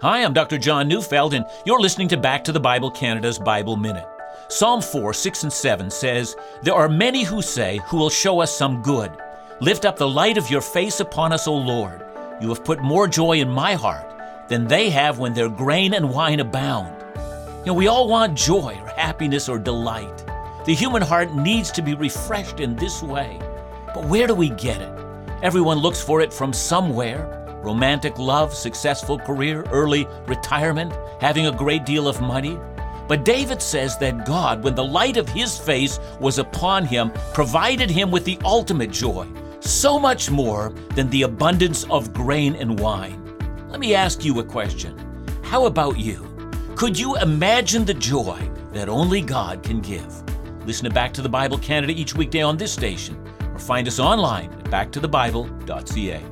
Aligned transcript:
Hi, 0.00 0.22
I'm 0.22 0.32
Dr. 0.32 0.58
John 0.58 0.86
Neufeld, 0.86 1.34
and 1.34 1.44
you're 1.66 1.80
listening 1.80 2.06
to 2.08 2.16
Back 2.16 2.44
to 2.44 2.52
the 2.52 2.60
Bible 2.60 2.88
Canada's 2.88 3.36
Bible 3.36 3.76
Minute. 3.76 4.06
Psalm 4.46 4.80
4, 4.80 5.12
6, 5.12 5.42
and 5.42 5.52
7 5.52 5.90
says, 5.90 6.36
There 6.62 6.76
are 6.76 6.88
many 6.88 7.24
who 7.24 7.42
say, 7.42 7.80
Who 7.86 7.96
will 7.96 8.08
show 8.08 8.40
us 8.40 8.56
some 8.56 8.80
good. 8.80 9.10
Lift 9.58 9.84
up 9.84 9.96
the 9.96 10.08
light 10.08 10.38
of 10.38 10.48
your 10.50 10.60
face 10.60 11.00
upon 11.00 11.32
us, 11.32 11.48
O 11.48 11.56
Lord. 11.56 12.04
You 12.40 12.48
have 12.50 12.64
put 12.64 12.80
more 12.80 13.08
joy 13.08 13.40
in 13.40 13.50
my 13.50 13.74
heart 13.74 14.08
than 14.48 14.68
they 14.68 14.88
have 14.90 15.18
when 15.18 15.34
their 15.34 15.48
grain 15.48 15.94
and 15.94 16.14
wine 16.14 16.38
abound. 16.38 16.94
You 17.66 17.72
know, 17.72 17.74
we 17.74 17.88
all 17.88 18.08
want 18.08 18.38
joy 18.38 18.78
or 18.80 18.88
happiness 18.90 19.48
or 19.48 19.58
delight. 19.58 20.24
The 20.64 20.76
human 20.76 21.02
heart 21.02 21.34
needs 21.34 21.72
to 21.72 21.82
be 21.82 21.94
refreshed 21.94 22.60
in 22.60 22.76
this 22.76 23.02
way. 23.02 23.36
But 23.92 24.04
where 24.04 24.28
do 24.28 24.36
we 24.36 24.50
get 24.50 24.80
it? 24.80 24.92
Everyone 25.42 25.78
looks 25.78 26.00
for 26.00 26.20
it 26.20 26.32
from 26.32 26.52
somewhere 26.52 27.38
romantic 27.62 28.18
love, 28.18 28.54
successful 28.54 29.18
career, 29.18 29.64
early 29.70 30.06
retirement, 30.26 30.92
having 31.20 31.46
a 31.46 31.52
great 31.52 31.84
deal 31.84 32.08
of 32.08 32.20
money. 32.20 32.58
But 33.08 33.24
David 33.24 33.62
says 33.62 33.96
that 33.98 34.26
God, 34.26 34.62
when 34.62 34.74
the 34.74 34.84
light 34.84 35.16
of 35.16 35.28
his 35.28 35.56
face 35.56 35.98
was 36.20 36.38
upon 36.38 36.84
him, 36.84 37.10
provided 37.32 37.90
him 37.90 38.10
with 38.10 38.24
the 38.24 38.38
ultimate 38.44 38.90
joy, 38.90 39.26
so 39.60 39.98
much 39.98 40.30
more 40.30 40.70
than 40.94 41.08
the 41.10 41.22
abundance 41.22 41.84
of 41.84 42.12
grain 42.12 42.54
and 42.56 42.78
wine. 42.78 43.24
Let 43.68 43.80
me 43.80 43.94
ask 43.94 44.24
you 44.24 44.38
a 44.40 44.44
question. 44.44 44.96
How 45.42 45.66
about 45.66 45.98
you? 45.98 46.26
Could 46.76 46.98
you 46.98 47.16
imagine 47.16 47.84
the 47.84 47.94
joy 47.94 48.38
that 48.72 48.88
only 48.88 49.20
God 49.20 49.62
can 49.62 49.80
give? 49.80 50.22
Listen 50.66 50.84
to 50.84 50.90
Back 50.90 51.14
to 51.14 51.22
the 51.22 51.28
Bible 51.28 51.58
Canada 51.58 51.94
each 51.94 52.14
weekday 52.14 52.42
on 52.42 52.58
this 52.58 52.72
station 52.72 53.16
or 53.52 53.58
find 53.58 53.88
us 53.88 53.98
online 53.98 54.52
at 54.52 54.64
backtothebible.ca. 54.64 56.22